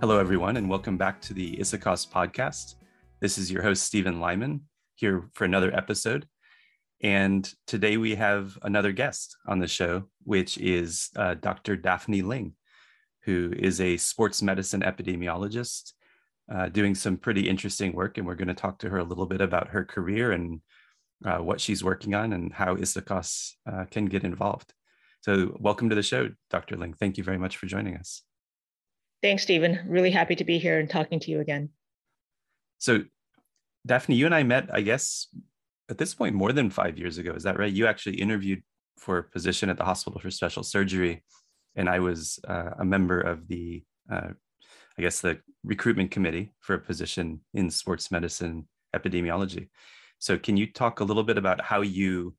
[0.00, 2.76] Hello, everyone, and welcome back to the ISAKOS podcast.
[3.20, 4.62] This is your host, Stephen Lyman,
[4.94, 6.26] here for another episode.
[7.02, 11.76] And today we have another guest on the show, which is uh, Dr.
[11.76, 12.54] Daphne Ling,
[13.24, 15.92] who is a sports medicine epidemiologist
[16.50, 18.16] uh, doing some pretty interesting work.
[18.16, 20.60] And we're going to talk to her a little bit about her career and
[21.24, 24.72] uh, what she's working on and how ISAKOS uh, can get involved.
[25.20, 26.76] So, welcome to the show, Dr.
[26.76, 26.94] Ling.
[26.94, 28.22] Thank you very much for joining us.
[29.20, 29.80] Thanks, Stephen.
[29.88, 31.70] Really happy to be here and talking to you again.
[32.78, 33.02] So,
[33.84, 35.26] Daphne, you and I met, I guess,
[35.90, 37.32] at this point more than five years ago.
[37.32, 37.72] Is that right?
[37.72, 38.62] You actually interviewed
[38.96, 41.24] for a position at the Hospital for Special Surgery,
[41.74, 44.28] and I was uh, a member of the, uh,
[44.96, 49.68] I guess, the recruitment committee for a position in sports medicine epidemiology.
[50.18, 52.34] So, can you talk a little bit about how you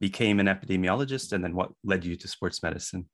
[0.00, 3.08] became an epidemiologist and then what led you to sports medicine?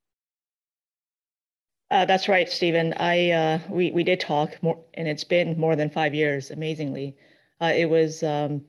[1.91, 2.95] Uh, that's right, Stephen.
[2.95, 6.51] I uh, we we did talk more, and it's been more than five years.
[6.51, 7.17] Amazingly,
[7.61, 8.63] uh, it was um,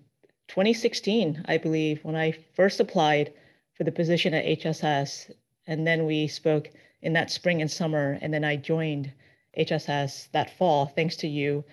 [0.50, 3.34] 2016, I believe, when I first applied
[3.74, 5.32] for the position at HSS,
[5.66, 6.70] and then we spoke
[7.02, 9.12] in that spring and summer, and then I joined
[9.58, 11.64] HSS that fall, thanks to you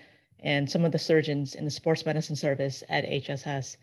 [0.45, 3.79] and some of the surgeons in the sports medicine service at HSS.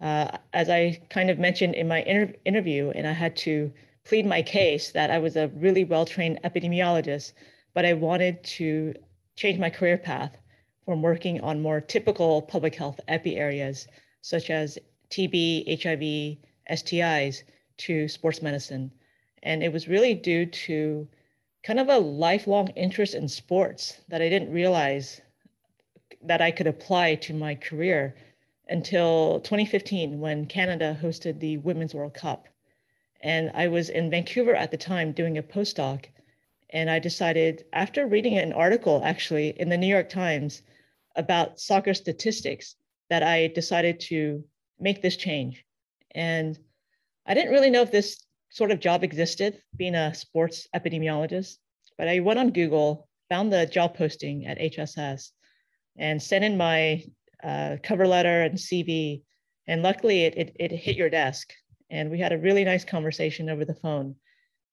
[0.00, 3.70] Uh, as I kind of mentioned in my inter- interview, and I had to
[4.04, 7.34] plead my case that I was a really well trained epidemiologist,
[7.74, 8.94] but I wanted to
[9.36, 10.38] change my career path
[10.86, 13.86] from working on more typical public health epi areas,
[14.22, 14.78] such as
[15.10, 16.38] TB, HIV,
[16.70, 17.42] STIs,
[17.76, 18.90] to sports medicine.
[19.42, 21.06] And it was really due to
[21.62, 25.20] kind of a lifelong interest in sports that I didn't realize
[26.22, 28.14] that I could apply to my career
[28.68, 32.48] until 2015 when Canada hosted the Women's World Cup.
[33.20, 36.06] And I was in Vancouver at the time doing a postdoc.
[36.70, 40.62] And I decided, after reading an article actually in the New York Times
[41.16, 42.76] about soccer statistics,
[43.08, 44.44] that I decided to
[44.78, 45.64] make this change.
[46.14, 46.58] And
[47.26, 51.58] I didn't really know if this sort of job existed, being a sports epidemiologist,
[51.96, 55.32] but I went on Google, found the job posting at HSS,
[55.98, 57.04] and sent in my
[57.42, 59.22] uh, cover letter and CV.
[59.66, 61.52] And luckily, it, it, it hit your desk
[61.90, 64.14] and we had a really nice conversation over the phone.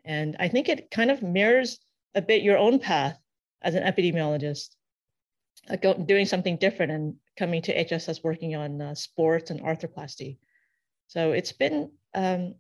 [0.04, 1.80] And I think it kind of mirrors
[2.14, 3.18] a bit your own path
[3.62, 4.76] as an epidemiologist,
[5.82, 10.38] go, doing something different and coming to HSS working on uh, sports and arthroplasty.
[11.08, 12.56] So it's been um,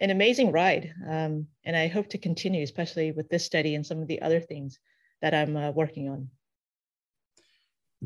[0.00, 0.92] an amazing ride.
[1.08, 4.40] Um, and I hope to continue, especially with this study and some of the other
[4.40, 4.78] things
[5.20, 6.30] that I'm uh, working on.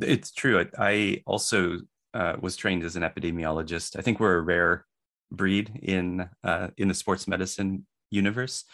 [0.03, 0.67] It's true.
[0.79, 1.79] I also
[2.15, 3.99] uh, was trained as an epidemiologist.
[3.99, 4.87] I think we're a rare
[5.31, 8.65] breed in uh, in the sports medicine universe.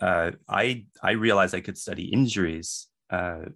[0.00, 3.46] Uh, I I realized I could study injuries uh,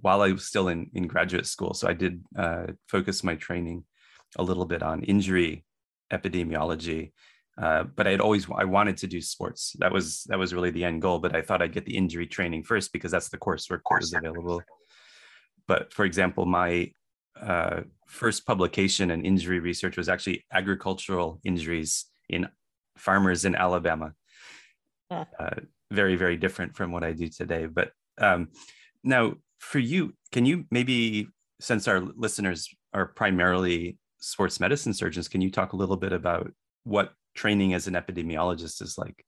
[0.00, 1.74] while I was still in in graduate school.
[1.74, 3.84] So I did uh, focus my training
[4.36, 5.64] a little bit on injury
[6.12, 7.12] epidemiology.
[7.60, 9.76] Uh, but I'd always I wanted to do sports.
[9.78, 11.18] That was that was really the end goal.
[11.18, 14.14] But I thought I'd get the injury training first because that's the coursework that was
[14.14, 14.62] available.
[15.66, 16.92] But for example, my
[17.40, 22.48] uh, first publication in injury research was actually agricultural injuries in
[22.96, 24.12] farmers in Alabama.
[25.10, 27.66] Uh, very, very different from what I do today.
[27.66, 28.48] But um,
[29.04, 31.28] now, for you, can you maybe,
[31.60, 36.50] since our listeners are primarily sports medicine surgeons, can you talk a little bit about
[36.84, 39.24] what training as an epidemiologist is like?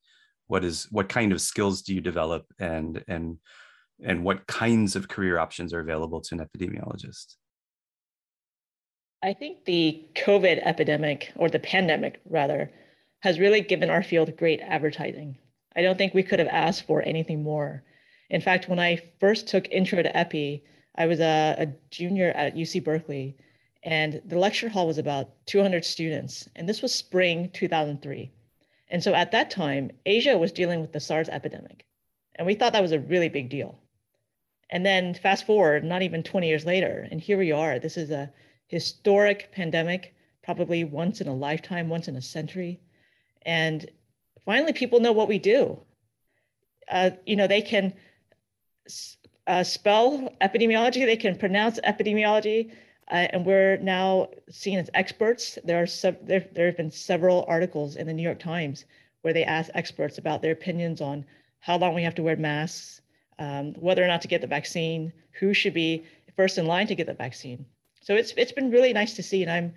[0.47, 3.39] What is what kind of skills do you develop, and and
[4.03, 7.37] and what kinds of career options are available to an epidemiologist?
[9.23, 12.71] I think the COVID epidemic, or the pandemic rather,
[13.21, 15.39] has really given our field great advertising.
[15.75, 17.83] I don't think we could have asked for anything more.
[18.29, 20.65] In fact, when I first took Intro to Epi,
[20.97, 23.37] I was a, a junior at UC Berkeley,
[23.83, 28.31] and the lecture hall was about 200 students, and this was spring 2003.
[28.89, 31.87] And so at that time, Asia was dealing with the SARS epidemic,
[32.37, 33.79] and we thought that was a really big deal.
[34.71, 37.79] And then fast forward, not even 20 years later, and here we are.
[37.79, 38.33] This is a
[38.67, 42.81] historic pandemic, probably once in a lifetime, once in a century.
[43.43, 43.89] And
[44.45, 45.81] finally, people know what we do.
[46.91, 47.95] Uh, you know, they can
[49.47, 52.73] uh, spell epidemiology, they can pronounce epidemiology,
[53.11, 55.59] uh, and we're now seen as experts.
[55.65, 58.87] There are sev- there, there have been several articles in the New York Times
[59.23, 61.25] where they ask experts about their opinions on
[61.61, 63.01] how long we have to wear masks,
[63.39, 66.05] um, whether or not to get the vaccine, who should be
[66.37, 67.67] first in line to get the vaccine.
[68.03, 69.75] So it's it's been really nice to see, and I'm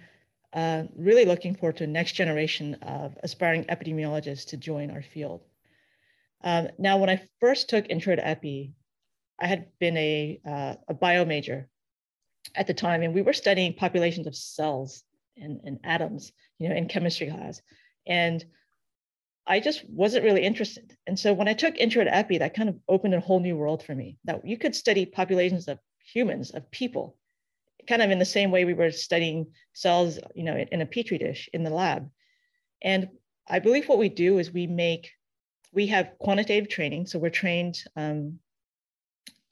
[0.53, 5.41] uh, really looking forward to the next generation of aspiring epidemiologists to join our field.
[6.43, 8.73] Um, now, when I first took Intro to Epi,
[9.39, 11.67] I had been a, uh, a bio major
[12.55, 15.03] at the time, and we were studying populations of cells
[15.35, 17.61] and, and atoms, you know, in chemistry class.
[18.05, 18.43] And
[19.47, 20.97] I just wasn't really interested.
[21.07, 23.55] And so when I took Intro to Epi, that kind of opened a whole new
[23.55, 25.79] world for me that you could study populations of
[26.13, 27.17] humans, of people,
[27.87, 31.17] kind of in the same way we were studying cells, you know, in a petri
[31.17, 32.09] dish in the lab.
[32.81, 33.07] And
[33.47, 35.11] I believe what we do is we make,
[35.71, 37.07] we have quantitative training.
[37.07, 38.39] So we're trained um,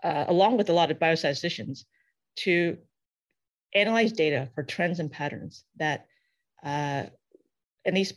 [0.04, 1.86] uh, along with a lot of biostatisticians
[2.38, 2.78] to
[3.74, 6.06] analyze data for trends and patterns that,
[6.64, 7.04] uh,
[7.86, 8.14] and these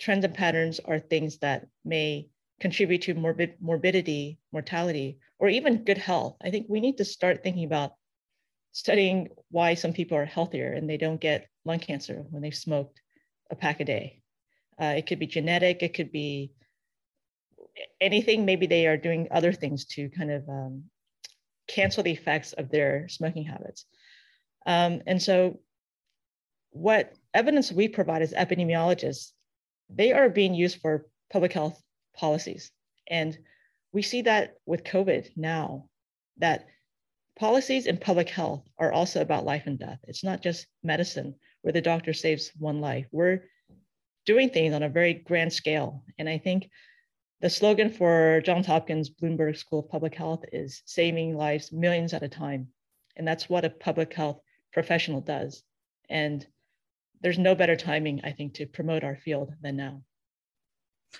[0.00, 5.98] trends and patterns are things that may contribute to morbid, morbidity, mortality, or even good
[5.98, 6.36] health.
[6.42, 7.92] I think we need to start thinking about
[8.72, 13.00] studying why some people are healthier and they don't get lung cancer when they've smoked
[13.50, 14.22] a pack a day.
[14.80, 16.52] Uh, it could be genetic, it could be
[18.00, 18.44] anything.
[18.44, 20.84] Maybe they are doing other things to kind of um,
[21.68, 23.84] cancel the effects of their smoking habits.
[24.66, 25.60] Um, and so,
[26.70, 29.32] what evidence we provide as epidemiologists
[29.92, 31.80] they are being used for public health
[32.16, 32.70] policies.
[33.08, 33.36] And
[33.92, 35.88] we see that with COVID now,
[36.38, 36.66] that
[37.38, 39.98] policies in public health are also about life and death.
[40.04, 43.06] It's not just medicine where the doctor saves one life.
[43.10, 43.44] We're
[44.26, 46.04] doing things on a very grand scale.
[46.18, 46.70] And I think
[47.40, 52.22] the slogan for Johns Hopkins Bloomberg School of Public Health is saving lives millions at
[52.22, 52.68] a time.
[53.16, 54.40] And that's what a public health
[54.72, 55.62] professional does.
[56.08, 56.46] And
[57.20, 60.02] there's no better timing, I think, to promote our field than now.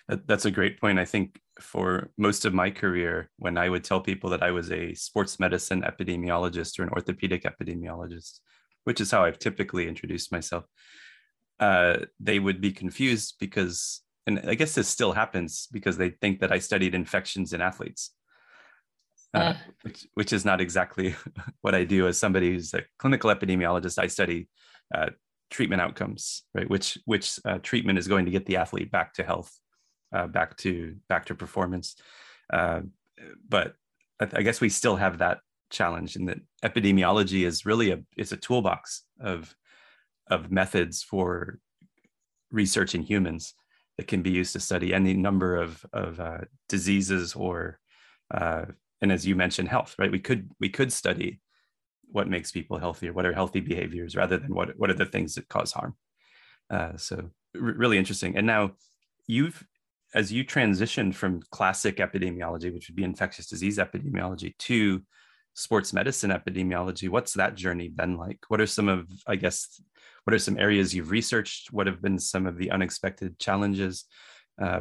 [0.08, 0.99] That's a great point.
[0.99, 4.70] I think for most of my career, when I would tell people that I was
[4.70, 8.38] a sports medicine epidemiologist or an orthopedic epidemiologist,
[8.85, 10.64] which is how I've typically introduced myself,
[11.58, 16.41] uh, they would be confused because, and I guess this still happens because they think
[16.41, 18.12] that I studied infections in athletes.
[19.35, 19.56] Uh, uh.
[19.82, 21.14] Which, which, is not exactly
[21.61, 23.99] what I do as somebody who's a clinical epidemiologist.
[23.99, 24.49] I study
[24.94, 25.11] uh,
[25.50, 26.69] treatment outcomes, right?
[26.69, 29.52] Which which uh, treatment is going to get the athlete back to health,
[30.14, 31.97] uh, back to back to performance.
[32.52, 32.82] Uh,
[33.49, 33.75] but
[34.20, 35.38] I, I, guess we still have that
[35.70, 39.55] challenge in that epidemiology is really a it's a toolbox of
[40.29, 41.58] of methods for
[42.50, 43.55] research in humans
[43.97, 46.38] that can be used to study any number of of uh,
[46.69, 47.79] diseases or
[48.32, 48.64] uh,
[49.00, 51.41] and as you mentioned health right we could we could study
[52.12, 55.35] what makes people healthier what are healthy behaviors rather than what, what are the things
[55.35, 55.95] that cause harm.
[56.69, 58.37] Uh, so r- really interesting.
[58.37, 58.73] And now
[59.27, 59.67] you've
[60.12, 65.01] as you transitioned from classic epidemiology which would be infectious disease epidemiology to
[65.55, 68.39] sports medicine epidemiology what's that journey been like?
[68.49, 69.81] What are some of i guess
[70.25, 71.73] what are some areas you've researched?
[71.73, 74.05] What have been some of the unexpected challenges?
[74.61, 74.81] Uh,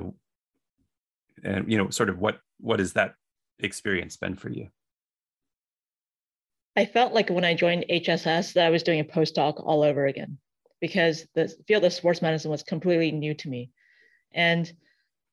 [1.43, 3.13] and you know sort of what what has that
[3.59, 4.67] experience been for you
[6.79, 10.05] I felt like when I joined HSS that I was doing a postdoc all over
[10.05, 10.37] again
[10.79, 13.71] because the field of sports medicine was completely new to me.
[14.31, 14.71] And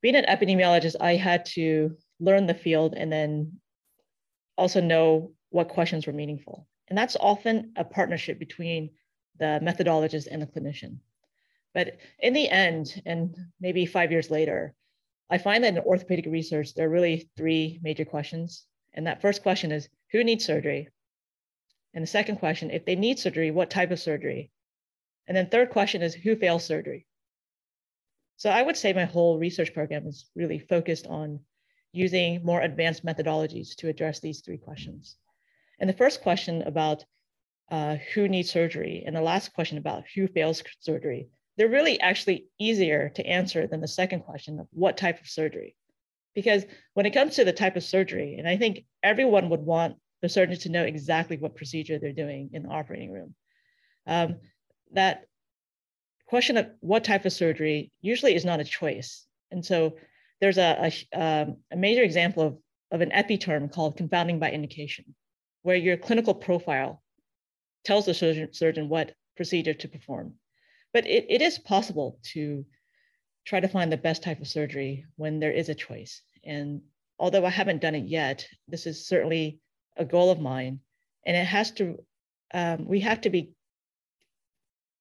[0.03, 3.61] being an epidemiologist, I had to learn the field and then
[4.59, 6.67] also know what questions were meaningful.
[6.89, 8.91] And that's often a partnership between
[9.39, 10.99] the methodologist and the clinician.
[11.75, 14.75] But in the end, and maybe five years later,
[15.31, 18.67] I find that in orthopedic research, there are really three major questions.
[18.95, 20.89] And that first question is who needs surgery?
[21.97, 24.51] And the second question, if they need surgery, what type of surgery?
[25.27, 27.07] And then third question is who fails surgery?
[28.37, 31.41] So I would say my whole research program is really focused on
[31.93, 35.17] using more advanced methodologies to address these three questions.
[35.81, 37.07] And the first question about
[37.71, 42.47] uh, who needs surgery and the last question about who fails surgery, they're really actually
[42.59, 45.75] easier to answer than the second question of what type of surgery.
[46.35, 49.97] Because when it comes to the type of surgery, and I think everyone would want
[50.23, 53.35] the surgeon to know exactly what procedure they're doing in the operating room.
[54.07, 54.37] Um,
[54.93, 55.27] that
[56.27, 59.27] question of what type of surgery usually is not a choice.
[59.51, 59.97] And so
[60.41, 62.59] there's a, a, um, a major example of,
[62.91, 65.15] of an epi term called confounding by indication,
[65.63, 67.03] where your clinical profile
[67.85, 70.35] tells the surgeon, surgeon what procedure to perform.
[70.93, 72.65] But it, it is possible to
[73.47, 76.23] try to find the best type of surgery when there is a choice.
[76.45, 76.83] And
[77.19, 79.61] although I haven't done it yet, this is certainly
[79.97, 80.81] a goal of mine,
[81.25, 81.99] and it has to.
[82.53, 83.53] Um, we have to be.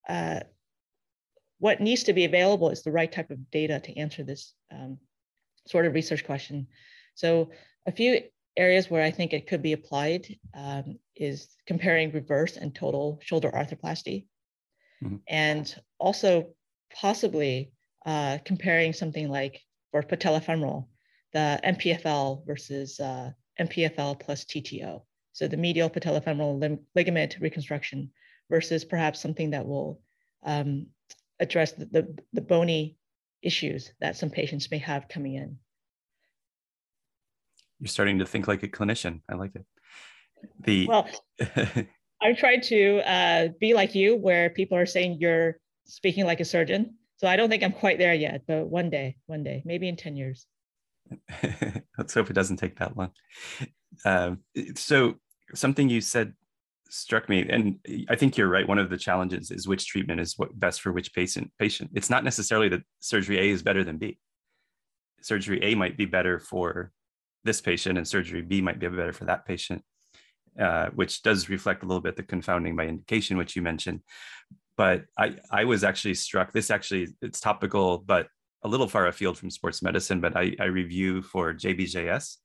[0.07, 0.41] Uh,
[1.59, 4.97] what needs to be available is the right type of data to answer this um,
[5.67, 6.67] sort of research question.
[7.15, 7.49] So
[7.87, 8.21] a few
[8.57, 13.51] areas where I think it could be applied um, is comparing reverse and total shoulder
[13.51, 14.25] arthroplasty.
[15.03, 15.17] mm-hmm.
[15.27, 16.47] and also
[16.93, 17.71] possibly
[18.05, 19.61] uh, comparing something like
[19.91, 20.87] for patellofemoral,
[21.33, 25.01] the MPFL versus uh, MPFL plus TTO.
[25.33, 28.11] So the medial patellofemoral lim- ligament reconstruction
[28.49, 30.01] versus perhaps something that will
[30.43, 30.87] um,
[31.39, 32.97] address the, the, the bony
[33.41, 35.57] issues that some patients may have coming in.
[37.79, 39.21] You're starting to think like a clinician.
[39.29, 39.65] I like it.
[40.61, 41.09] The well,
[42.21, 46.45] I'm trying to uh, be like you, where people are saying you're speaking like a
[46.45, 46.95] surgeon.
[47.17, 49.95] So I don't think I'm quite there yet, but one day, one day, maybe in
[49.95, 50.45] 10 years.
[51.97, 53.11] Let's hope it doesn't take that long.
[54.05, 54.39] Um,
[54.75, 55.15] so
[55.53, 56.33] something you said
[56.89, 58.67] struck me, and I think you're right.
[58.67, 61.51] One of the challenges is which treatment is what best for which patient.
[61.59, 61.91] Patient.
[61.93, 64.17] It's not necessarily that surgery A is better than B.
[65.21, 66.91] Surgery A might be better for
[67.43, 69.83] this patient, and surgery B might be better for that patient,
[70.59, 74.01] uh, which does reflect a little bit the confounding by indication, which you mentioned.
[74.77, 76.51] But I, I was actually struck.
[76.51, 78.27] This actually it's topical, but
[78.65, 80.19] a little far afield from sports medicine.
[80.19, 82.37] But I, I review for JBJS,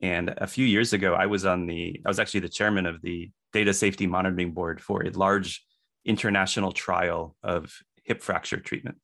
[0.00, 3.00] and a few years ago, I was on the, I was actually the chairman of
[3.02, 5.64] the Data Safety Monitoring Board for a large
[6.04, 7.72] international trial of
[8.02, 8.96] hip fracture treatment.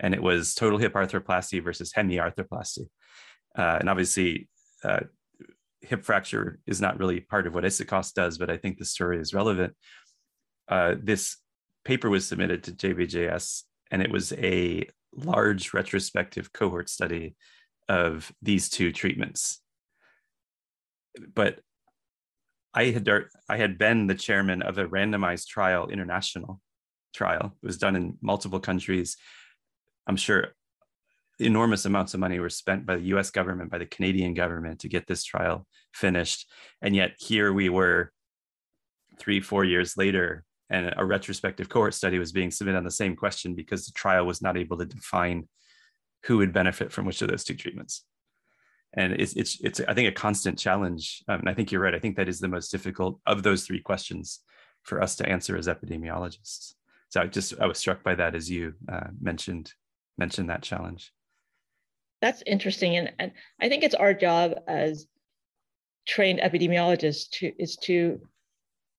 [0.00, 2.88] And it was total hip arthroplasty versus hemiarthroplasty.
[3.56, 4.48] Uh, and obviously,
[4.82, 5.00] uh,
[5.80, 9.20] hip fracture is not really part of what ISAKOS does, but I think the story
[9.20, 9.74] is relevant.
[10.68, 11.36] Uh, this
[11.84, 17.34] paper was submitted to JBJS, and it was a large retrospective cohort study
[17.88, 19.62] of these two treatments
[21.34, 21.60] but
[22.74, 23.08] I had
[23.48, 26.60] I had been the chairman of a randomized trial, international
[27.14, 27.54] trial.
[27.62, 29.16] It was done in multiple countries.
[30.06, 30.48] I'm sure
[31.38, 33.30] enormous amounts of money were spent by the U.S.
[33.30, 36.50] government, by the Canadian government to get this trial finished,
[36.80, 38.12] and yet here we were,
[39.18, 43.14] three four years later, and a retrospective cohort study was being submitted on the same
[43.14, 45.48] question because the trial was not able to define
[46.24, 48.04] who would benefit from which of those two treatments
[48.94, 51.22] and it's it's it's I think a constant challenge.
[51.28, 51.94] Um, and I think you're right.
[51.94, 54.40] I think that is the most difficult of those three questions
[54.82, 56.74] for us to answer as epidemiologists.
[57.08, 59.72] So I just I was struck by that as you uh, mentioned
[60.18, 61.12] mentioned that challenge.
[62.20, 65.06] That's interesting, and, and I think it's our job as
[66.06, 68.20] trained epidemiologists to is to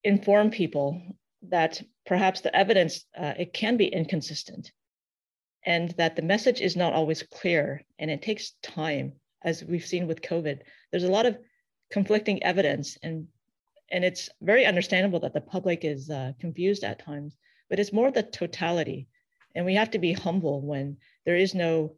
[0.03, 1.01] inform people
[1.50, 4.71] that perhaps the evidence uh, it can be inconsistent
[5.65, 10.07] and that the message is not always clear and it takes time as we've seen
[10.07, 10.59] with COVID.
[10.91, 11.38] There's a lot of
[11.91, 13.27] conflicting evidence, and
[13.91, 17.35] and it's very understandable that the public is uh, confused at times.
[17.69, 19.07] But it's more the totality,
[19.55, 21.95] and we have to be humble when there is no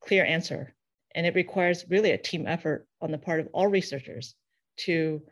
[0.00, 0.74] clear answer,
[1.14, 4.34] and it requires really a team effort on the part of all researchers
[4.78, 5.22] to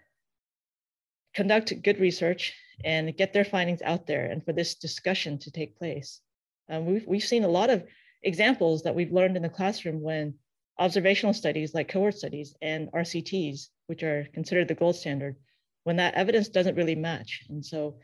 [1.35, 2.55] conduct good research
[2.85, 6.21] and get their findings out there, and for this discussion to take place.
[6.69, 7.85] Um, we've we've seen a lot of
[8.23, 10.35] examples that we've learned in the classroom when
[10.79, 15.37] observational studies like cohort studies and RCTs, which are considered the gold standard,
[15.85, 17.45] when that evidence doesn't really match.
[17.49, 17.97] And so,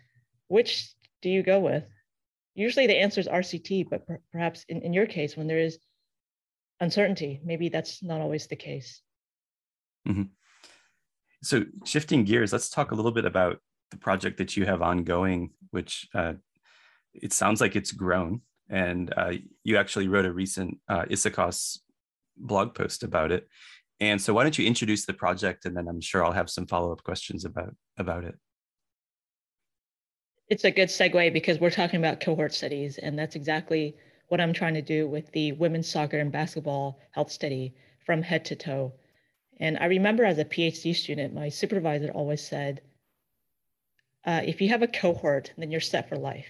[0.48, 1.84] which do you go with?
[2.54, 5.78] Usually the answer is RCT, but per- perhaps in, in your case, when there is
[6.80, 9.02] uncertainty, maybe that's not always the case.
[10.06, 10.24] Mm-hmm.
[11.42, 13.60] So, shifting gears, let's talk a little bit about
[13.90, 16.34] the project that you have ongoing, which uh,
[17.14, 18.42] it sounds like it's grown.
[18.68, 19.32] And uh,
[19.64, 21.78] you actually wrote a recent uh, ISAKOS
[22.36, 23.48] blog post about it.
[24.00, 26.66] And so why don't you introduce the project and then I'm sure I'll have some
[26.66, 28.34] follow-up questions about about it.
[30.48, 33.94] It's a good segue because we're talking about cohort studies and that's exactly
[34.28, 37.74] what I'm trying to do with the women's soccer and basketball health study
[38.06, 38.92] from head to toe.
[39.60, 42.80] And I remember as a PhD student, my supervisor always said,
[44.24, 46.48] uh, if you have a cohort, then you're set for life.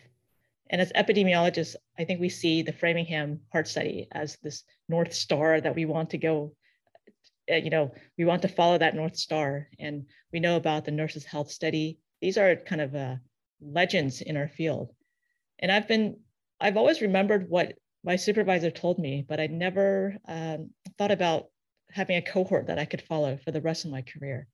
[0.70, 5.60] And as epidemiologists, I think we see the Framingham heart study as this North Star
[5.60, 6.54] that we want to go,
[7.50, 9.68] uh, you know, we want to follow that North Star.
[9.78, 11.98] And we know about the Nurses Health Study.
[12.20, 13.16] These are kind of uh,
[13.60, 14.92] legends in our field.
[15.58, 16.18] And I've been,
[16.60, 17.74] I've always remembered what
[18.04, 21.46] my supervisor told me, but I never um, thought about
[21.90, 24.46] having a cohort that I could follow for the rest of my career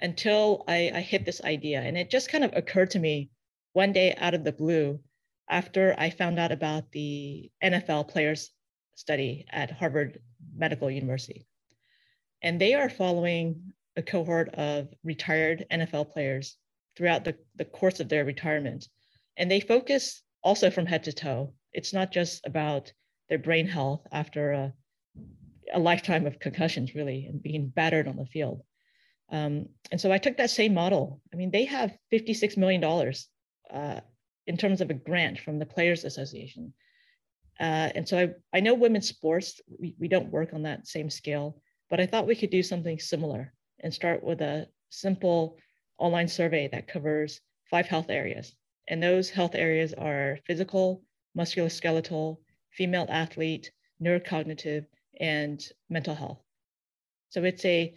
[0.00, 1.80] until I, I hit this idea.
[1.80, 3.30] And it just kind of occurred to me
[3.72, 5.00] one day out of the blue
[5.48, 8.50] after I found out about the NFL players
[8.94, 10.20] study at Harvard
[10.56, 11.46] Medical University.
[12.42, 16.56] And they are following a cohort of retired NFL players
[16.96, 18.88] throughout the, the course of their retirement.
[19.36, 21.54] And they focus also from head to toe.
[21.72, 22.92] It's not just about
[23.28, 24.72] their brain health after a,
[25.72, 28.62] a lifetime of concussions, really, and being battered on the field.
[29.30, 31.20] Um, and so I took that same model.
[31.32, 32.84] I mean, they have $56 million
[33.72, 34.00] uh,
[34.46, 36.72] in terms of a grant from the Players Association.
[37.60, 41.08] Uh, and so I, I know women's sports, we, we don't work on that same
[41.08, 45.58] scale, but I thought we could do something similar and start with a simple
[45.98, 47.40] online survey that covers
[47.70, 48.54] five health areas.
[48.88, 51.02] And those health areas are physical,
[51.38, 52.38] musculoskeletal,
[52.72, 53.70] female athlete,
[54.02, 54.86] neurocognitive,
[55.20, 56.40] and mental health.
[57.30, 57.94] So it's a,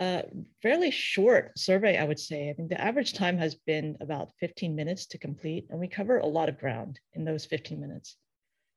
[0.00, 0.24] a
[0.62, 2.48] fairly short survey, I would say.
[2.50, 6.18] I mean, the average time has been about 15 minutes to complete, and we cover
[6.18, 8.16] a lot of ground in those 15 minutes.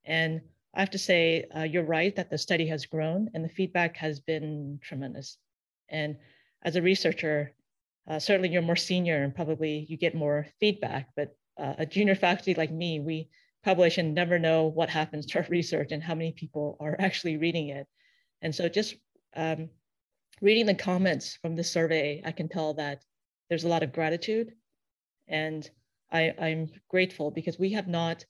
[0.06, 0.42] And
[0.74, 3.98] I have to say, uh, you're right that the study has grown and the feedback
[3.98, 5.38] has been tremendous.
[5.90, 6.18] And
[6.64, 7.54] as a researcher,
[8.08, 12.16] uh, certainly you're more senior and probably you get more feedback, but uh, a junior
[12.16, 13.30] faculty like me, we
[13.64, 17.38] publish and never know what happens to our research and how many people are actually
[17.38, 17.88] reading it.
[18.42, 18.96] And so just
[19.36, 19.70] um,
[20.42, 23.04] reading the comments from the survey, I can tell that
[23.50, 24.54] there's a lot of gratitude.
[25.28, 25.70] And
[26.12, 28.24] I, I'm grateful because we have not,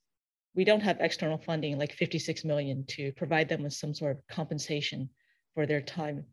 [0.55, 4.27] we don't have external funding like 56 million to provide them with some sort of
[4.27, 5.09] compensation
[5.53, 6.25] for their time.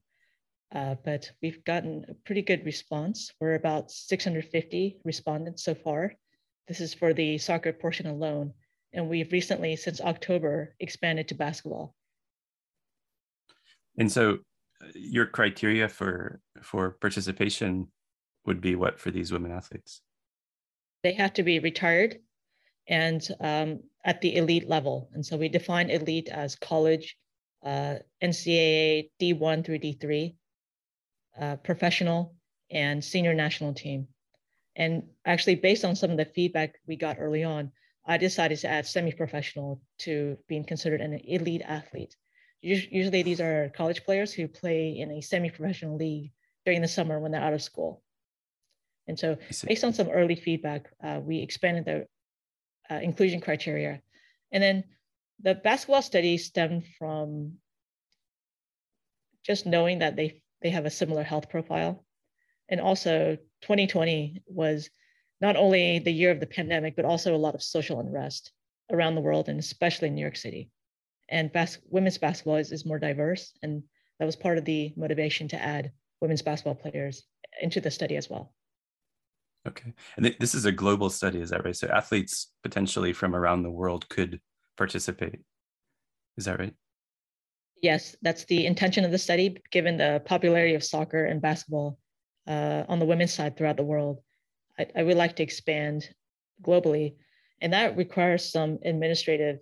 [0.74, 3.30] Uh, but we've gotten a pretty good response.
[3.40, 6.14] We're about 650 respondents so far.
[6.66, 8.54] This is for the soccer portion alone.
[8.92, 11.94] And we've recently, since October, expanded to basketball.
[13.98, 14.38] And so
[14.94, 17.88] your criteria for for participation
[18.46, 20.02] would be what for these women athletes?
[21.02, 22.18] They have to be retired
[22.88, 25.08] and um, at the elite level.
[25.14, 27.16] And so we define elite as college,
[27.64, 30.34] uh, NCAA D1 through D3,
[31.40, 32.34] uh, professional,
[32.70, 34.08] and senior national team.
[34.76, 37.70] And actually, based on some of the feedback we got early on,
[38.06, 42.16] I decided to add semi-professional to being considered an elite athlete.
[42.64, 46.32] Usually these are college players who play in a semi-professional league
[46.64, 48.02] during the summer when they're out of school.
[49.06, 52.06] And so based on some early feedback, uh, we expanded the
[52.90, 54.00] uh, inclusion criteria.
[54.50, 54.84] And then
[55.42, 57.58] the basketball study stemmed from
[59.44, 62.02] just knowing that they, they have a similar health profile.
[62.70, 64.88] And also 2020 was
[65.42, 68.52] not only the year of the pandemic, but also a lot of social unrest
[68.90, 70.70] around the world and especially in New York City.
[71.28, 73.52] And bas- women's basketball is, is more diverse.
[73.62, 73.82] And
[74.18, 77.24] that was part of the motivation to add women's basketball players
[77.60, 78.54] into the study as well.
[79.66, 79.92] Okay.
[80.16, 81.74] And th- this is a global study, is that right?
[81.74, 84.40] So athletes potentially from around the world could
[84.76, 85.40] participate.
[86.36, 86.74] Is that right?
[87.80, 91.98] Yes, that's the intention of the study, given the popularity of soccer and basketball
[92.46, 94.20] uh, on the women's side throughout the world.
[94.78, 96.08] I, I would like to expand
[96.62, 97.16] globally.
[97.60, 99.58] And that requires some administrative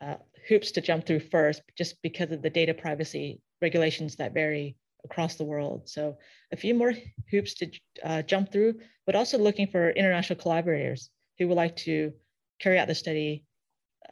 [0.00, 0.16] uh,
[0.48, 5.36] hoops to jump through first, just because of the data privacy regulations that vary across
[5.36, 5.88] the world.
[5.88, 6.16] So
[6.52, 6.94] a few more
[7.30, 7.70] hoops to
[8.04, 12.12] uh, jump through, but also looking for international collaborators who would like to
[12.60, 13.44] carry out the study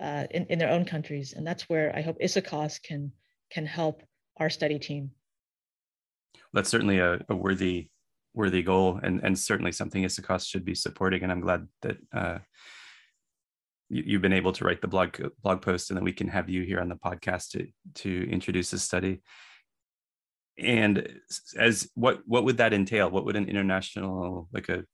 [0.01, 1.33] uh, in, in their own countries.
[1.33, 3.12] And that's where I hope ISAKOS can,
[3.51, 4.03] can help
[4.38, 5.11] our study team.
[6.53, 7.90] That's certainly a, a worthy
[8.35, 11.22] worthy goal and, and certainly something ISAKOS should be supporting.
[11.22, 12.38] And I'm glad that uh,
[13.88, 16.49] you, have been able to write the blog blog post and then we can have
[16.49, 19.20] you here on the podcast to, to introduce this study.
[20.59, 21.09] And
[21.57, 23.11] as what what would that entail?
[23.11, 24.85] What would an international like a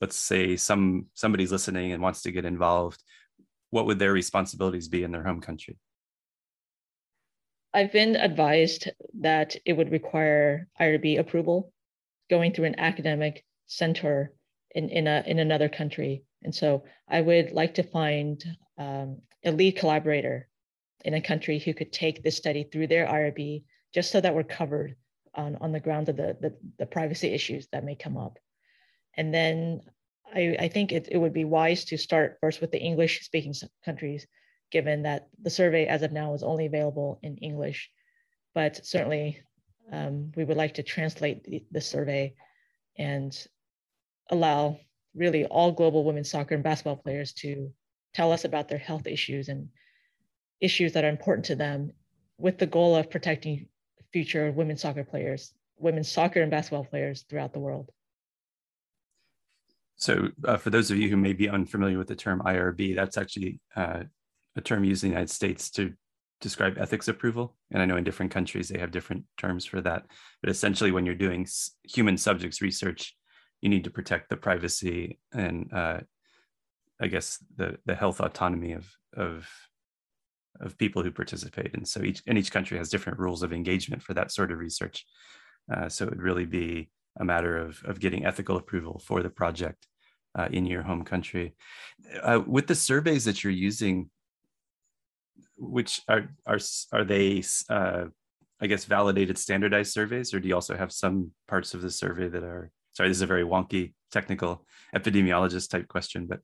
[0.00, 3.02] let's say some somebody's listening and wants to get involved,
[3.70, 5.76] what would their responsibilities be in their home country?
[7.72, 11.72] I've been advised that it would require IRB approval
[12.28, 14.32] going through an academic center
[14.74, 16.24] in, in, a, in another country.
[16.42, 18.42] And so I would like to find
[18.78, 20.48] um, a lead collaborator
[21.04, 24.44] in a country who could take this study through their IRB, just so that we're
[24.44, 24.96] covered
[25.34, 28.38] on, on the ground of the, the, the privacy issues that may come up.
[29.16, 29.80] And then
[30.34, 33.54] I, I think it, it would be wise to start first with the English speaking
[33.84, 34.26] countries,
[34.70, 37.90] given that the survey as of now is only available in English.
[38.54, 39.40] But certainly
[39.92, 42.34] um, we would like to translate the, the, survey
[42.96, 43.36] and
[44.30, 44.78] allow
[45.14, 47.72] really all global women's soccer and basketball players to
[48.14, 49.68] tell us about their health issues and
[50.60, 51.90] issues that are important to them
[52.38, 53.66] with the goal of protecting
[54.12, 57.90] future women's soccer players, women's soccer and basketball players throughout the world.
[59.96, 63.18] So, uh, for those of you who may be unfamiliar with the term IRB, that's
[63.18, 64.04] actually uh,
[64.56, 65.92] a term used in the United States to
[66.40, 67.54] describe ethics approval.
[67.70, 70.06] And I know in different countries they have different terms for that.
[70.40, 71.46] But essentially, when you're doing
[71.84, 73.14] human subjects research,
[73.60, 76.00] you need to protect the privacy and uh,
[77.00, 79.48] I guess the the health autonomy of of
[80.60, 81.74] of people who participate.
[81.74, 84.58] And so each and each country has different rules of engagement for that sort of
[84.58, 85.06] research.
[85.72, 89.30] Uh, so it would really be a matter of of getting ethical approval for the
[89.30, 89.86] project
[90.38, 91.54] uh, in your home country.
[92.22, 94.10] Uh, with the surveys that you're using,
[95.56, 96.58] which are are
[96.92, 98.04] are they uh,
[98.60, 102.28] I guess validated standardized surveys, or do you also have some parts of the survey
[102.28, 102.70] that are
[103.00, 106.40] sorry, this is a very wonky technical epidemiologist type question, but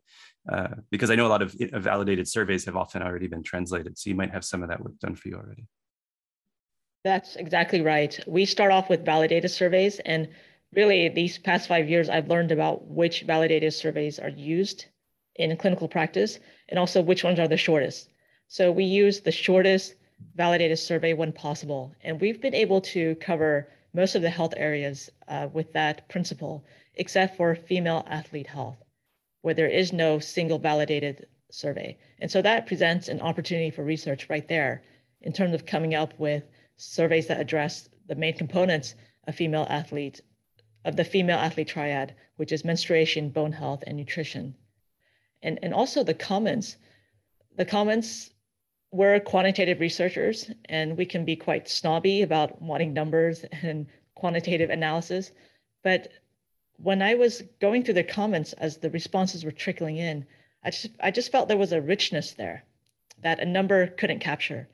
[0.50, 4.08] uh, because I know a lot of validated surveys have often already been translated, so
[4.08, 5.66] you might have some of that work done for you already.
[7.04, 8.18] That's exactly right.
[8.26, 10.28] We start off with validated surveys, and
[10.72, 14.86] really these past five years, I've learned about which validated surveys are used
[15.34, 16.38] in clinical practice,
[16.70, 18.08] and also which ones are the shortest.
[18.48, 19.96] So we use the shortest
[20.36, 21.92] validated survey when possible.
[22.02, 26.64] And we've been able to cover most of the health areas uh, with that principle,
[26.94, 28.76] except for female athlete health,
[29.40, 31.96] where there is no single validated survey.
[32.20, 34.82] And so that presents an opportunity for research right there
[35.22, 36.44] in terms of coming up with
[36.76, 38.94] surveys that address the main components
[39.26, 40.20] of female athlete,
[40.84, 44.54] of the female athlete triad, which is menstruation, bone health, and nutrition.
[45.42, 46.76] And, and also the comments,
[47.56, 48.30] the comments
[48.92, 55.32] we're quantitative researchers and we can be quite snobby about wanting numbers and quantitative analysis.
[55.82, 56.08] But
[56.78, 60.26] when I was going through the comments as the responses were trickling in,
[60.62, 62.64] I just, I just felt there was a richness there
[63.22, 64.68] that a number couldn't capture.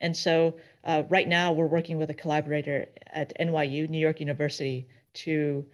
[0.00, 4.88] And so uh, right now we're working with a collaborator at NYU, New York University,
[5.14, 5.64] to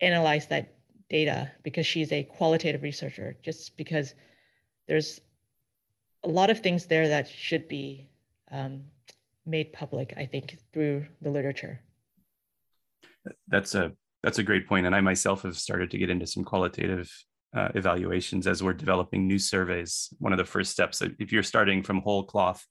[0.00, 0.74] analyze that
[1.08, 4.14] data because she's a qualitative researcher, just because
[4.88, 5.20] there's
[6.24, 8.08] a lot of things there that should be
[8.50, 8.82] um,
[9.46, 11.80] made public, I think, through the literature.
[13.48, 16.44] That's a that's a great point, and I myself have started to get into some
[16.44, 17.10] qualitative
[17.56, 20.12] uh, evaluations as we're developing new surveys.
[20.18, 22.64] One of the first steps, if you're starting from whole cloth,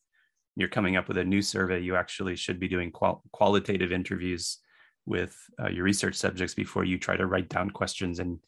[0.56, 1.82] you're coming up with a new survey.
[1.82, 4.60] You actually should be doing qual- qualitative interviews
[5.06, 8.20] with uh, your research subjects before you try to write down questions.
[8.20, 8.40] And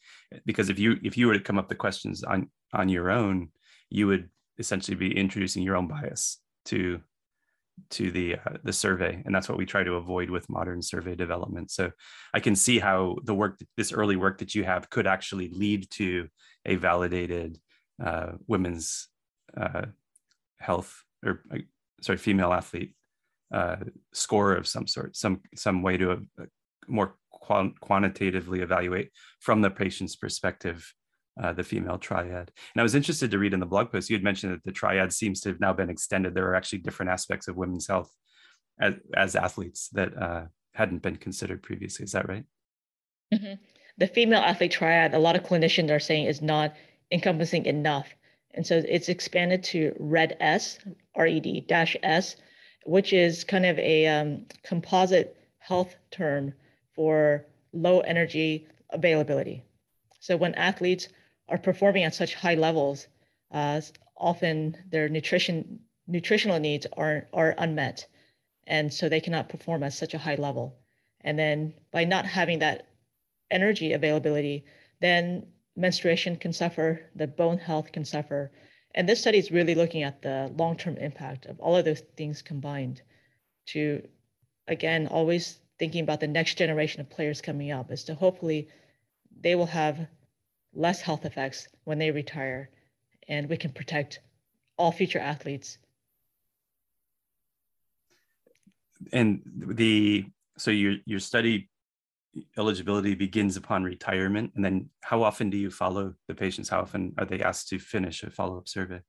[0.46, 3.48] because if you if you were to come up with questions on on your own,
[3.90, 7.00] you would essentially be introducing your own bias to
[7.90, 9.22] to the uh, the survey.
[9.24, 11.70] And that's what we try to avoid with modern survey development.
[11.70, 11.90] So
[12.32, 15.90] i can see how the work this early work that you have could actually lead
[15.90, 16.28] to
[16.66, 17.58] a validated
[18.02, 19.08] uh, women's
[19.56, 19.86] uh,
[20.58, 21.58] health or uh,
[22.00, 22.94] sorry female athlete
[23.52, 23.76] uh,
[24.12, 26.44] score of some sort some some way to uh,
[26.88, 27.16] more
[27.80, 30.92] quantitatively evaluate from the patient's perspective
[31.42, 32.50] uh, the female triad.
[32.74, 34.72] And I was interested to read in the blog post, you had mentioned that the
[34.72, 36.34] triad seems to have now been extended.
[36.34, 38.12] There are actually different aspects of women's health
[38.80, 40.44] as, as athletes that uh,
[40.74, 42.04] hadn't been considered previously.
[42.04, 42.44] Is that right?
[43.32, 43.54] Mm-hmm.
[43.98, 46.74] The female athlete triad, a lot of clinicians are saying is not
[47.10, 48.08] encompassing enough.
[48.54, 50.78] And so it's expanded to RED S,
[51.16, 52.36] RED dash S,
[52.86, 56.52] which is kind of a um, composite health term
[56.94, 59.64] for low energy availability.
[60.20, 61.08] So when athletes
[61.48, 63.06] are performing at such high levels,
[63.50, 63.80] uh,
[64.16, 68.06] often their nutrition nutritional needs are are unmet,
[68.66, 70.76] and so they cannot perform at such a high level.
[71.20, 72.88] And then by not having that
[73.50, 74.64] energy availability,
[75.00, 78.52] then menstruation can suffer, the bone health can suffer.
[78.94, 82.42] And this study is really looking at the long-term impact of all of those things
[82.42, 83.02] combined
[83.66, 84.06] to,
[84.68, 88.68] again, always thinking about the next generation of players coming up is to hopefully
[89.40, 90.06] they will have
[90.74, 92.70] less health effects when they retire,
[93.28, 94.20] and we can protect
[94.76, 95.78] all future athletes.
[99.12, 101.68] And the so your your study
[102.56, 106.68] eligibility begins upon retirement, and then how often do you follow the patients?
[106.68, 109.00] How often are they asked to finish a follow up survey?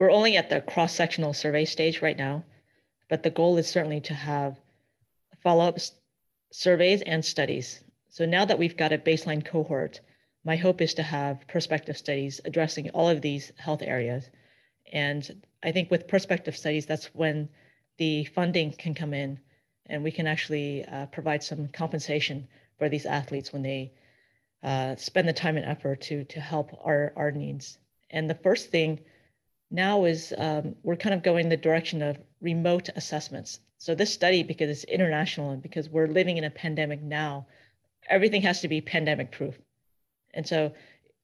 [0.00, 2.44] We're only at the cross sectional survey stage right now,
[3.08, 4.58] but the goal is certainly to have
[5.42, 5.78] follow up
[6.50, 7.84] surveys and studies.
[8.08, 10.00] So now that we've got a baseline cohort,
[10.44, 14.28] my hope is to have prospective studies addressing all of these health areas.
[14.92, 17.48] And I think with prospective studies, that's when
[17.96, 19.40] the funding can come in
[19.86, 23.92] and we can actually uh, provide some compensation for these athletes when they
[24.62, 27.78] uh, spend the time and effort to, to help our, our needs.
[28.10, 29.00] And the first thing
[29.70, 33.60] now is um, we're kind of going the direction of remote assessments.
[33.78, 37.46] So this study, because it's international and because we're living in a pandemic now,
[38.08, 39.58] everything has to be pandemic proof.
[40.34, 40.72] And so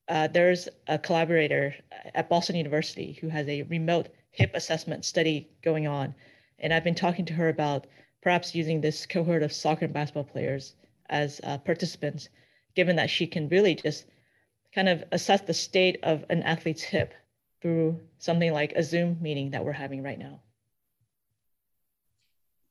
[0.09, 1.75] uh, there's a collaborator
[2.15, 6.15] at Boston University who has a remote hip assessment study going on.
[6.59, 7.87] And I've been talking to her about
[8.23, 10.75] perhaps using this cohort of soccer and basketball players
[11.09, 12.29] as uh, participants,
[12.75, 14.07] given that she can really just
[14.75, 17.15] kind of assess the state of an athlete's hip
[17.61, 20.41] through something like a Zoom meeting that we're having right now.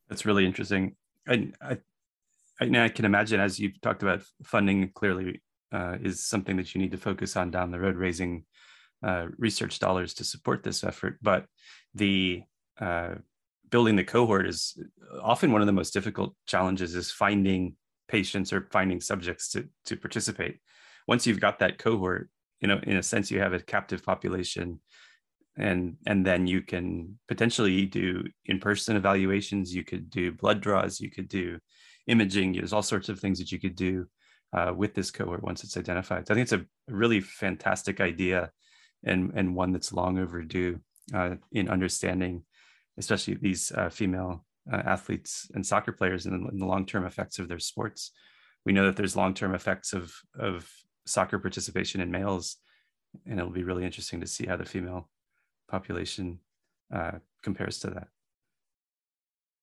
[0.07, 0.95] That's really interesting.
[1.27, 1.77] I, I,
[2.59, 6.81] I, I can imagine, as you've talked about funding, clearly uh, is something that you
[6.81, 8.45] need to focus on down the road, raising
[9.03, 11.17] uh, research dollars to support this effort.
[11.21, 11.45] But
[11.93, 12.43] the
[12.79, 13.15] uh,
[13.69, 14.77] building the cohort is
[15.21, 17.75] often one of the most difficult challenges is finding
[18.07, 20.59] patients or finding subjects to, to participate.
[21.07, 22.29] Once you've got that cohort,
[22.59, 24.79] you know, in a sense, you have a captive population
[25.59, 31.11] and and then you can potentially do in-person evaluations you could do blood draws you
[31.11, 31.59] could do
[32.07, 34.07] imaging there's all sorts of things that you could do
[34.53, 38.51] uh, with this cohort once it's identified so i think it's a really fantastic idea
[39.03, 40.79] and and one that's long overdue
[41.13, 42.43] uh, in understanding
[42.97, 47.47] especially these uh, female uh, athletes and soccer players and, and the long-term effects of
[47.47, 48.11] their sports
[48.65, 50.69] we know that there's long-term effects of of
[51.05, 52.57] soccer participation in males
[53.25, 55.09] and it'll be really interesting to see how the female
[55.69, 56.39] population
[56.93, 57.11] uh,
[57.43, 58.07] compares to that.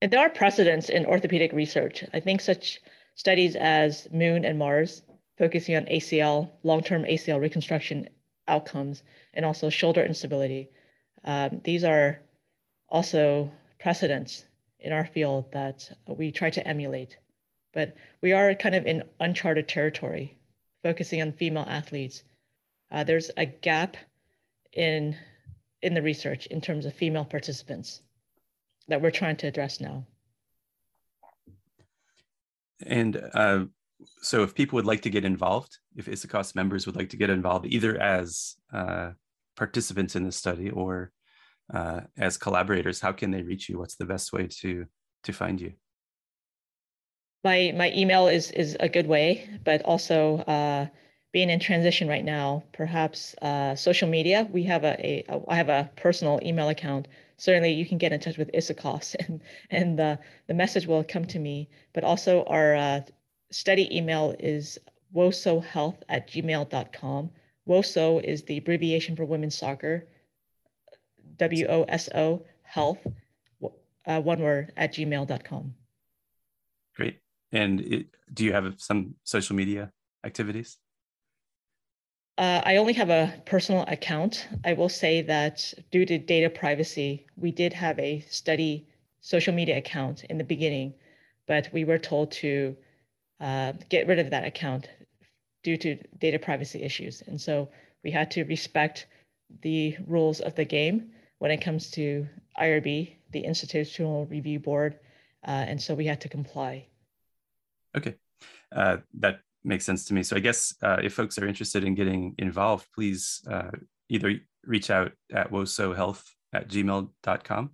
[0.02, 2.04] And there are precedents in orthopedic research.
[2.12, 2.80] I think such
[3.16, 5.02] studies as Moon and Mars,
[5.36, 8.08] focusing on ACL, long-term ACL reconstruction
[8.46, 9.02] outcomes,
[9.34, 10.70] and also shoulder instability.
[11.24, 12.20] Um, these are
[12.88, 13.50] also
[13.80, 14.44] precedents
[14.78, 17.16] in our field that we try to emulate.
[17.72, 20.38] But we are kind of in uncharted territory,
[20.82, 22.22] focusing on female athletes.
[22.90, 23.96] Uh, there's a gap
[24.72, 25.16] in
[25.82, 28.00] in the research in terms of female participants
[28.88, 30.06] that we're trying to address now.
[32.84, 33.66] And uh,
[34.22, 37.30] so, if people would like to get involved, if ISAKOS members would like to get
[37.30, 39.12] involved, either as uh,
[39.56, 41.12] participants in the study or
[41.72, 43.78] uh, as collaborators, how can they reach you?
[43.78, 44.86] What's the best way to
[45.24, 45.72] to find you?
[47.44, 50.86] My my email is is a good way, but also uh,
[51.32, 54.48] being in transition right now, perhaps uh, social media.
[54.50, 57.08] We have a, a I have a personal email account.
[57.38, 61.24] Certainly, you can get in touch with ISAKOS and and the the message will come
[61.26, 61.68] to me.
[61.92, 63.00] But also, our uh,
[63.50, 64.78] study email is
[65.14, 67.30] wosohealth at gmail.com.
[67.68, 70.06] WOSO is the abbreviation for women's soccer.
[71.38, 72.98] W O S O health,
[74.06, 75.74] uh, one word at gmail.com.
[76.94, 77.18] Great.
[77.52, 79.92] And it, do you have some social media
[80.24, 80.78] activities?
[82.38, 84.46] Uh, I only have a personal account.
[84.64, 88.86] I will say that due to data privacy, we did have a study
[89.22, 90.94] social media account in the beginning,
[91.46, 92.76] but we were told to
[93.40, 94.88] uh, get rid of that account
[95.62, 97.22] due to data privacy issues.
[97.26, 97.70] And so
[98.04, 99.06] we had to respect
[99.62, 102.26] the rules of the game when it comes to
[102.60, 104.98] IRB, the Institutional Review Board.
[105.46, 106.86] Uh, and so we had to comply.
[107.96, 108.14] Okay.
[108.72, 110.22] Uh, that makes sense to me.
[110.22, 113.70] So I guess uh, if folks are interested in getting involved, please uh,
[114.08, 117.70] either reach out at wosohealth at gmail.com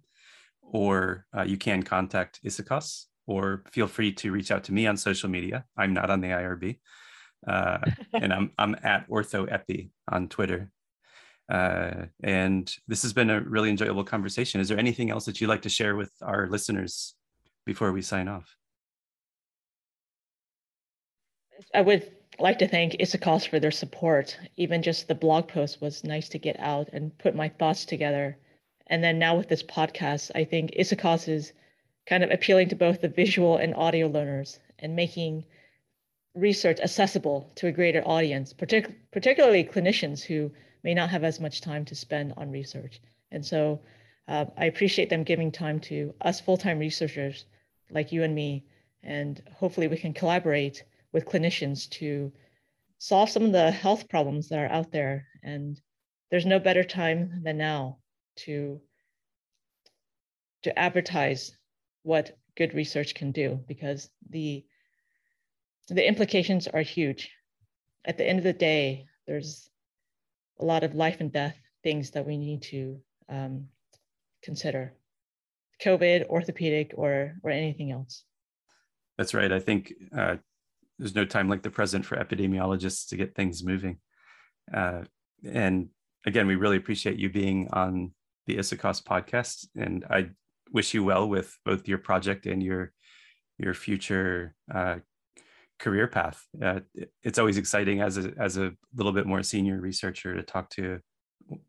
[0.63, 4.97] or uh, you can contact ISAKOS or feel free to reach out to me on
[4.97, 5.65] social media.
[5.77, 6.79] I'm not on the IRB.
[7.47, 7.79] Uh,
[8.15, 10.71] and I'm, I'm at OrthoEpi on Twitter.
[11.49, 14.61] Uh, and this has been a really enjoyable conversation.
[14.61, 17.15] Is there anything else that you'd like to share with our listeners
[17.67, 18.57] before we sign off?
[21.75, 24.39] I would like to thank ISAKOS for their support.
[24.57, 28.37] Even just the blog post was nice to get out and put my thoughts together.
[28.87, 31.53] And then now with this podcast, I think ISAKOS is
[32.07, 35.45] kind of appealing to both the visual and audio learners and making
[36.35, 40.51] research accessible to a greater audience, partic- particularly clinicians who
[40.83, 43.01] may not have as much time to spend on research.
[43.31, 43.81] And so
[44.27, 47.45] uh, I appreciate them giving time to us full time researchers
[47.91, 48.65] like you and me.
[49.03, 52.33] And hopefully we can collaborate with clinicians to
[52.99, 55.27] solve some of the health problems that are out there.
[55.43, 55.81] And
[56.31, 57.99] there's no better time than now
[58.45, 58.81] to,
[60.63, 61.53] to advertise
[62.03, 64.65] what good research can do because the,
[65.89, 67.31] the implications are huge.
[68.05, 69.69] At the end of the day, there's
[70.61, 73.67] a lot of life and death things that we need to um,
[74.43, 74.95] consider
[75.83, 78.25] COVID, orthopedic, or, or anything else.
[79.19, 79.51] That's right.
[79.51, 80.37] I think uh,
[80.99, 83.99] there's no time like the present for epidemiologists to get things moving.
[84.73, 85.03] Uh,
[85.45, 85.89] and
[86.27, 88.13] again, we really appreciate you being on
[88.47, 90.31] the ISAKOS podcast, and I
[90.73, 92.93] wish you well with both your project and your
[93.59, 94.97] your future uh,
[95.79, 96.43] career path.
[96.61, 96.81] Uh,
[97.23, 101.01] it's always exciting as a as a little bit more senior researcher to talk to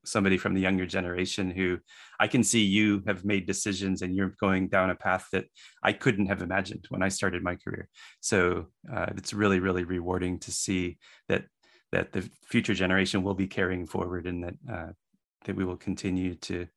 [0.06, 1.80] somebody from the younger generation who
[2.20, 5.46] I can see you have made decisions and you're going down a path that
[5.84, 7.90] I couldn't have imagined when I started my career.
[8.22, 11.46] So uh, it's really, really rewarding to see that
[11.92, 14.92] that the future generation will be carrying forward and that uh,
[15.46, 16.68] that we will continue to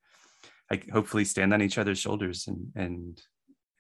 [0.71, 3.23] like, hopefully stand on each other's shoulders and and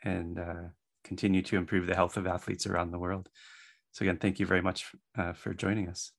[0.04, 0.68] and uh,
[1.04, 3.28] continue to improve the health of athletes around the world.
[3.92, 4.86] so again, thank you very much
[5.16, 6.12] uh, for joining us.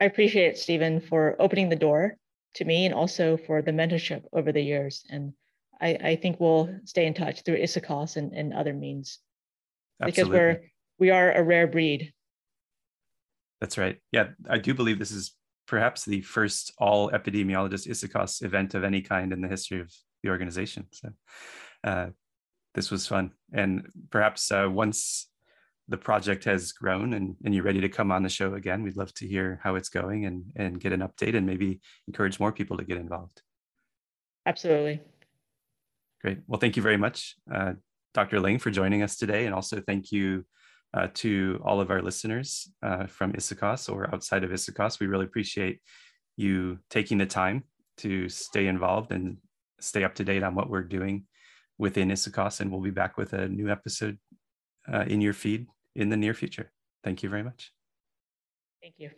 [0.00, 2.16] I appreciate Stephen, for opening the door
[2.54, 5.04] to me and also for the mentorship over the years.
[5.10, 5.32] And
[5.80, 9.18] I, I think we'll stay in touch through ISAKOS and, and other means
[10.04, 10.62] because we're
[10.98, 12.12] we are a rare breed.
[13.60, 13.98] That's right.
[14.12, 15.34] Yeah, I do believe this is
[15.66, 20.30] perhaps the first all epidemiologist ISAKOS event of any kind in the history of the
[20.30, 20.86] organization.
[20.92, 21.08] So
[21.84, 22.06] uh,
[22.74, 23.32] this was fun.
[23.52, 25.28] And perhaps uh, once
[25.88, 28.96] the project has grown and, and you're ready to come on the show again, we'd
[28.96, 32.52] love to hear how it's going and, and get an update and maybe encourage more
[32.52, 33.42] people to get involved.
[34.46, 35.00] Absolutely.
[36.22, 36.38] Great.
[36.46, 37.74] Well, thank you very much, uh,
[38.14, 38.40] Dr.
[38.40, 39.46] Ling, for joining us today.
[39.46, 40.44] And also thank you
[40.92, 44.98] uh, to all of our listeners uh, from ISAKOS or outside of ISAKOS.
[44.98, 45.80] We really appreciate
[46.36, 47.64] you taking the time
[47.98, 49.36] to stay involved and
[49.80, 51.26] stay up to date on what we're doing
[51.78, 52.60] within ISAKOS.
[52.60, 54.18] And we'll be back with a new episode
[54.92, 55.66] uh, in your feed
[55.96, 56.70] in the near future.
[57.02, 57.72] Thank you very much.
[58.80, 59.10] Thank you.